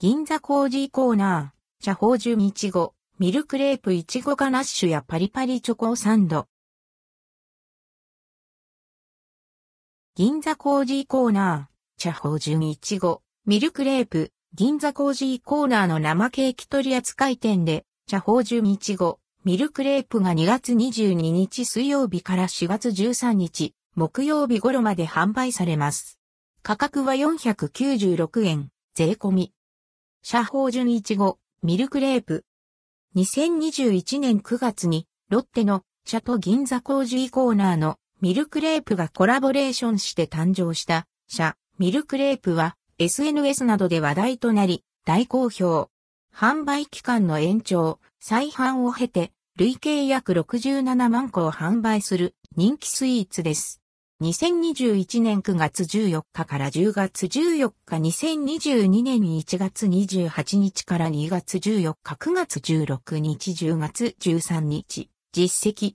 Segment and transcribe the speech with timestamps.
[0.00, 6.46] 銀座コージーコーナー、紗々芳醇いちご、ミルクレープいちごガナッシュやパリパリチョコサンド。
[10.14, 26.20] 銀座コージーコーナー、紗々芳醇いちご、ミルクレープ、銀座コージーコーナーの生ケーキ取扱い店で、紗々芳醇いちご、ミルクレープが2月22日水曜日から4月13日、木曜日頃まで販売されます。
[26.62, 29.52] 価格は496円、税込み。
[30.22, 32.44] 社宝順いちご、ミルクレープ。
[33.16, 45.88] 2021年9月に、ロッテのシャト銀座コージーコーナーのミルクレープがコラボレーションして誕生したシャミルクレープは SNS などで話題となり大好評。
[46.34, 53.80] 販売期間の延長、再販を経て、累計約67万個を販売する人気スイーツです。
[54.20, 65.94] 2021年9月14日から10月14日2022年1月28日から2月14日9月16日10月13日実績。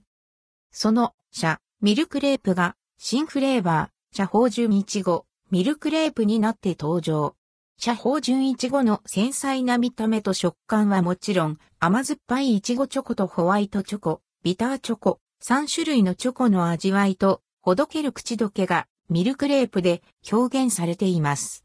[0.72, 7.34] その、社、ミルクレープが新フレーバー、社宝順いちご、ミルクレープになって登場。
[7.76, 21.64] 社宝順いちごの繊細な見た目と食感はもちろん、甘酸っぱいいちごチョコとホワイトチョコ、ビターチョコ、3種類のチョコの味わいと、ほどける口どけがミルクレープで表現されています。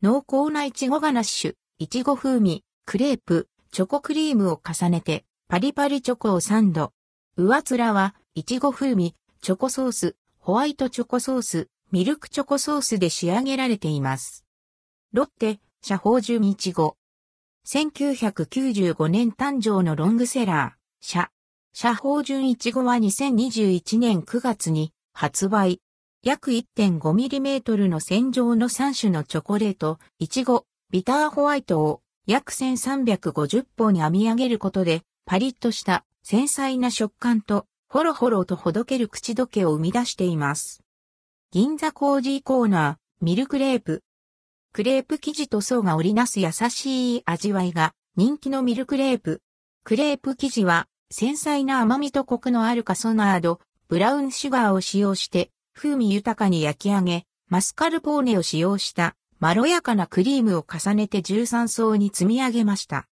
[0.00, 6.92] 濃厚ないちごガナッシュ、いちご風味、クレープ、チョコクリームを重ねて、パリパリチョコをサンド。
[7.36, 14.44] 上面は、いちご風味、チョコソース、ホワイトチョコソース、ミルクチョコソースで仕上げられています。
[15.12, 16.96] ロッテ、社宝順いちご。
[17.66, 21.32] 1995年誕生のロングセラー、社。
[21.72, 25.80] 社宝順いちごは2021年9月に発売。
[26.22, 40.82] 約 1.5mm の線状の3種のチョコレート、いちご、ビターホワイトを約1350本に編み上げることで、パリッとした繊細な食感と、ほろほろとほどける口どけを生み出しています。
[41.50, 44.02] 銀座コージーコーナー、ミルクレープ、
[44.74, 49.40] クレープ生地と層が織りなす優しい味わいが人気のミルクレープ。
[49.82, 63.06] クレープ生地は繊細な甘みとコクのあるカソナード、ブラウンシュガーを使用して風味豊かに焼き上げ、マスカルポーネを使用したまろやかなクリームを重ねて13層に積み上げました。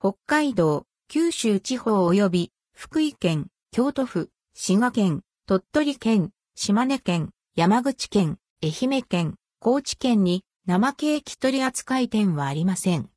[0.00, 13.08] 北海道、九州地方及び福井県、京都府、滋賀県、鳥取県、島根県、山口県、愛媛県、高知県に生ケーキ取扱店はありません。